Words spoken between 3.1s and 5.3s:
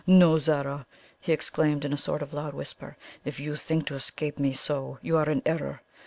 "If you think to escape me so, you are